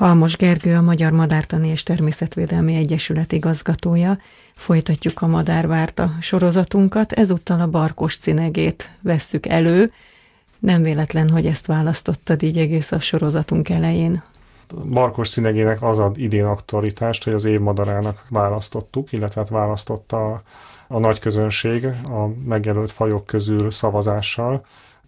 [0.00, 4.18] Halmos Gergő a Magyar Madártani és Természetvédelmi Egyesület igazgatója.
[4.54, 9.92] Folytatjuk a Madárvárta sorozatunkat, ezúttal a barkos cinegét vesszük elő.
[10.58, 14.22] Nem véletlen, hogy ezt választottad így egész a sorozatunk elején.
[14.90, 20.42] Barkos színegének az ad idén aktualitást, hogy az évmadarának választottuk, illetve hát választotta a,
[20.88, 24.64] a nagy közönség a megjelölt fajok közül szavazással.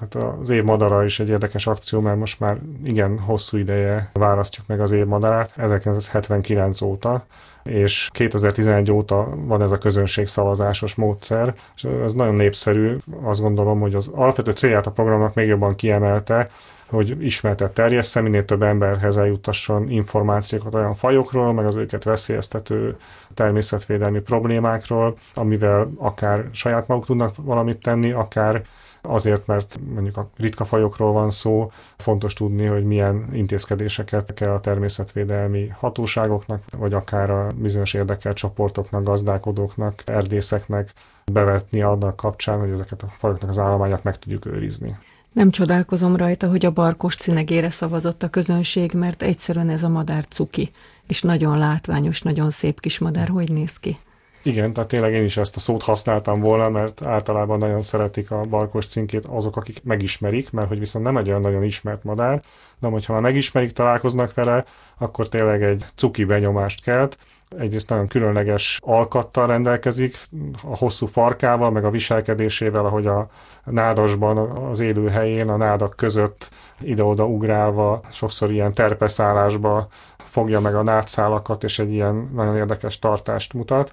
[0.00, 4.66] Hát az év madara is egy érdekes akció, mert most már igen hosszú ideje választjuk
[4.66, 7.26] meg az év madarát, 1979 óta,
[7.62, 12.96] és 2011 óta van ez a közönség szavazásos módszer, és ez nagyon népszerű.
[13.22, 16.50] Azt gondolom, hogy az alapvető célját a programnak még jobban kiemelte,
[16.88, 22.96] hogy ismertet terjessze, minél több emberhez eljutasson információkat olyan fajokról, meg az őket veszélyeztető
[23.34, 28.62] természetvédelmi problémákról, amivel akár saját maguk tudnak valamit tenni, akár
[29.06, 34.60] azért, mert mondjuk a ritka fajokról van szó, fontos tudni, hogy milyen intézkedéseket kell a
[34.60, 40.92] természetvédelmi hatóságoknak, vagy akár a bizonyos érdekelt csoportoknak, gazdálkodóknak, erdészeknek
[41.32, 44.98] bevetni annak kapcsán, hogy ezeket a fajoknak az állományát meg tudjuk őrizni.
[45.32, 50.24] Nem csodálkozom rajta, hogy a barkos cinegére szavazott a közönség, mert egyszerűen ez a madár
[50.28, 50.70] cuki,
[51.06, 53.28] és nagyon látványos, nagyon szép kis madár.
[53.28, 53.98] Hogy néz ki?
[54.46, 58.40] Igen, tehát tényleg én is ezt a szót használtam volna, mert általában nagyon szeretik a
[58.40, 62.42] barkos cinkét azok, akik megismerik, mert hogy viszont nem egy olyan nagyon ismert madár,
[62.78, 64.64] de hogyha már megismerik, találkoznak vele,
[64.98, 67.18] akkor tényleg egy cuki benyomást kelt.
[67.58, 70.16] Egyrészt nagyon különleges alkattal rendelkezik,
[70.62, 73.28] a hosszú farkával, meg a viselkedésével, ahogy a
[73.64, 76.48] nádasban, az élő helyén, a nádak között
[76.80, 79.88] ide-oda ugrálva, sokszor ilyen terpeszállásba
[80.36, 83.90] fogja meg a nádszálakat, és egy ilyen nagyon érdekes tartást mutat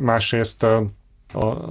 [0.00, 0.90] másrészt a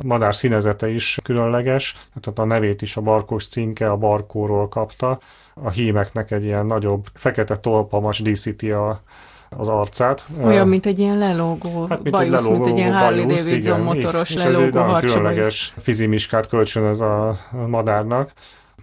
[0.03, 5.19] madár színezete is különleges, tehát a nevét is a barkós cinke a barkóról kapta.
[5.53, 9.01] A hímeknek egy ilyen nagyobb fekete tolpamas díszíti a,
[9.49, 10.25] az arcát.
[10.43, 13.79] Olyan, mint egy ilyen lelógó hát, mint bajusz, egy lelógó, mint egy ilyen Harley Davidson
[13.79, 18.31] motoros és lelógó ez egy nagyon különleges fizimiskát kölcsön ez a madárnak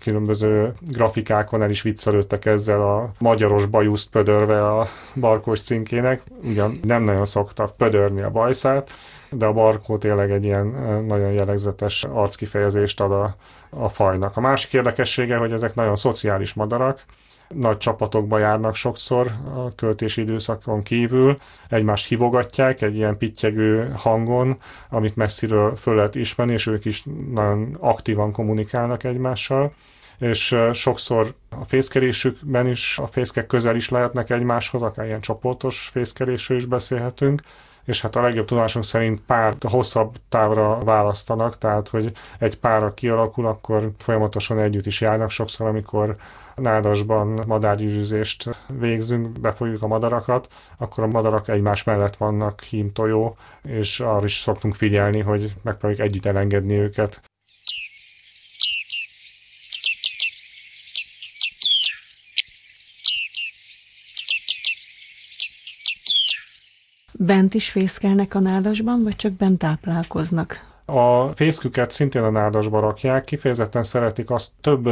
[0.00, 6.22] különböző grafikákon el is viccelődtek ezzel a magyaros bajuszt pödörve a barkós cinkének.
[6.43, 8.91] Ugyan nem nagyon szokta pödörni a bajszát,
[9.31, 10.66] de a barkó tényleg egy ilyen
[11.06, 13.37] nagyon jellegzetes arckifejezést ad a,
[13.71, 14.37] a fajnak.
[14.37, 17.05] A másik érdekessége, hogy ezek nagyon szociális madarak,
[17.55, 21.38] nagy csapatokba járnak sokszor a költési időszakon kívül,
[21.69, 27.77] egymást hívogatják egy ilyen pittyegő hangon, amit messziről föl lehet ismerni, és ők is nagyon
[27.81, 29.72] aktívan kommunikálnak egymással.
[30.19, 36.59] És sokszor a fészkerésükben is, a fészkek közel is lehetnek egymáshoz, akár ilyen csoportos fészkerésről
[36.59, 37.43] is beszélhetünk,
[37.91, 43.47] és hát a legjobb tudásunk szerint pár hosszabb távra választanak, tehát hogy egy párra kialakul,
[43.47, 46.17] akkor folyamatosan együtt is járnak sokszor, amikor
[46.55, 50.49] nádasban madárgyűrűzést végzünk, befolyjuk a madarakat,
[50.79, 56.27] akkor a madarak egymás mellett vannak hímtojó, és arra is szoktunk figyelni, hogy megpróbáljuk együtt
[56.27, 57.30] elengedni őket.
[67.22, 70.66] Bent is fészkelnek a nádasban, vagy csak bent táplálkoznak?
[70.84, 74.88] A fészküket szintén a nádasba rakják, kifejezetten szeretik azt több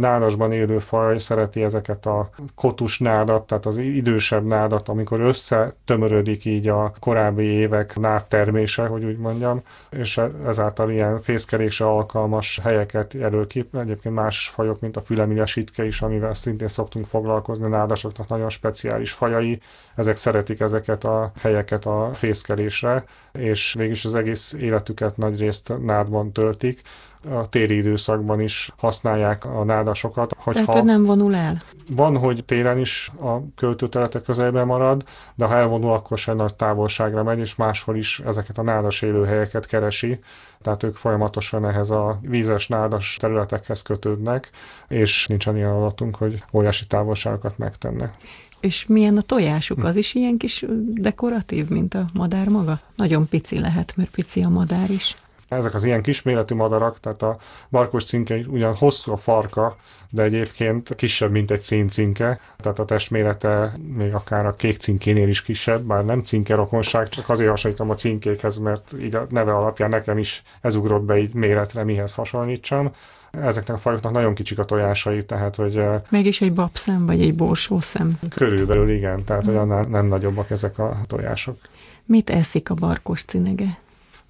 [0.00, 6.68] nádasban élő faj szereti ezeket a kotus nádat, tehát az idősebb nádat, amikor összetömörödik így
[6.68, 13.68] a korábbi évek nádtermése, hogy úgy mondjam, és ezáltal ilyen fészkelésre alkalmas helyeket jelöl ki.
[13.72, 19.60] Egyébként más fajok, mint a fülemilyesítke is, amivel szintén szoktunk foglalkozni, nádasoknak nagyon speciális fajai,
[19.94, 26.32] ezek szeretik ezeket a helyeket a fészkelésre, és végig az egész életüket nagy részt nádban
[26.32, 26.82] töltik
[27.28, 30.34] a téli időszakban is használják a nádasokat.
[30.38, 31.62] Hogyha Tehát nem vonul el?
[31.90, 35.04] Van, hogy télen is a költőterületek közelben marad,
[35.34, 39.66] de ha elvonul, akkor sem nagy távolságra megy, és máshol is ezeket a nádas élőhelyeket
[39.66, 40.18] keresi.
[40.62, 44.50] Tehát ők folyamatosan ehhez a vízes nádas területekhez kötődnek,
[44.88, 48.14] és nincsen ilyen adatunk, hogy óriási távolságokat megtennek.
[48.60, 49.84] És milyen a tojásuk?
[49.84, 50.64] Az is ilyen kis
[50.94, 52.80] dekoratív, mint a madár maga?
[52.96, 55.16] Nagyon pici lehet, mert pici a madár is.
[55.50, 57.36] Ezek az ilyen kisméretű madarak, tehát a
[57.68, 59.76] barkos cinke ugyan hosszú a farka,
[60.10, 65.42] de egyébként kisebb, mint egy színcinke, tehát a testmérete még akár a kék cinkénél is
[65.42, 69.88] kisebb, bár nem cinke rokonság, csak azért hasonlítom a cinkékhez, mert így a neve alapján
[69.88, 72.92] nekem is ez ugrott be így méretre, mihez hasonlítsam.
[73.30, 75.82] Ezeknek a fajoknak nagyon kicsik a tojásai, tehát hogy...
[76.08, 78.18] Mégis egy babszem, vagy egy borsószem.
[78.30, 81.56] Körülbelül igen, tehát hogy annál nem nagyobbak ezek a tojások.
[82.04, 83.78] Mit eszik a barkos cinege?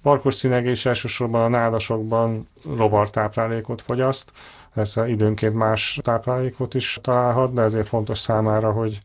[0.01, 4.31] Parkos színegés elsősorban a nádasokban rovartáplálékot fogyaszt,
[4.73, 9.01] persze időnként más táplálékot is találhat, de ezért fontos számára, hogy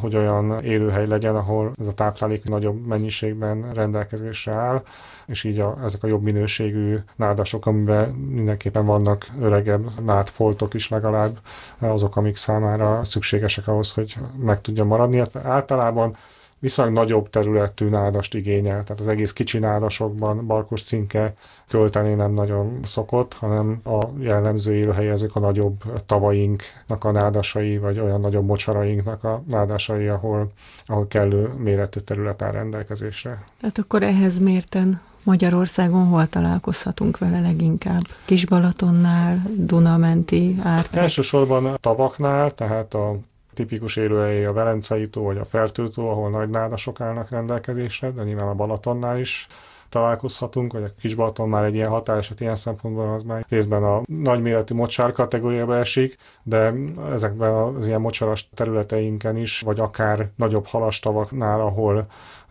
[0.00, 4.82] hogy olyan élőhely legyen, ahol ez a táplálék nagyobb mennyiségben rendelkezésre áll,
[5.26, 11.38] és így a, ezek a jobb minőségű nádasok, amiben mindenképpen vannak öregebb nádfoltok is legalább,
[11.78, 15.18] azok, amik számára szükségesek ahhoz, hogy meg tudja maradni.
[15.18, 16.16] Hát általában
[16.58, 21.34] viszonylag nagyobb területű nádast igényel, tehát az egész kicsi nádasokban barkos cinke
[21.68, 27.98] költeni nem nagyon szokott, hanem a jellemző élőhely ezek a nagyobb tavainknak a nádasai, vagy
[27.98, 30.52] olyan nagyobb mocsarainknak a nádasai, ahol,
[30.86, 33.44] ahol kellő méretű terület áll rendelkezésre.
[33.60, 38.02] Tehát akkor ehhez mérten Magyarországon hol találkozhatunk vele leginkább?
[38.24, 41.02] Kisbalatonnál, Dunamenti, Árták?
[41.02, 43.18] Elsősorban a tavaknál, tehát a
[43.56, 48.48] tipikus élőhely a Velencei tó vagy a Fertőtó, ahol nagy nádasok állnak rendelkezésre, de nyilván
[48.48, 49.46] a Balatonnál is
[49.88, 54.74] találkozhatunk, vagy a Kisbalaton már egy ilyen határeset ilyen szempontból az már részben a nagyméretű
[54.74, 56.72] mocsár kategóriába esik, de
[57.12, 62.06] ezekben az ilyen mocsaras területeinken is, vagy akár nagyobb halastavaknál, ahol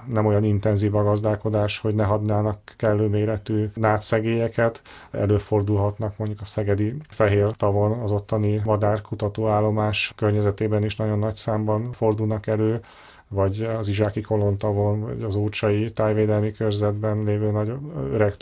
[0.07, 4.81] nem olyan intenzív a gazdálkodás, hogy ne hadnának kellő méretű nátszegélyeket.
[5.11, 12.47] Előfordulhatnak mondjuk a szegedi fehér tavon az ottani madárkutatóállomás környezetében is nagyon nagy számban fordulnak
[12.47, 12.79] elő
[13.27, 17.71] vagy az Izsáki Kolontavon, vagy az Ócsai tájvédelmi körzetben lévő nagy
[18.11, 18.33] öreg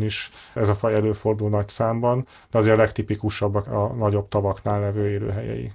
[0.00, 5.08] is ez a faj előfordul nagy számban, de azért a legtipikusabbak a nagyobb tavaknál levő
[5.08, 5.72] élőhelyei.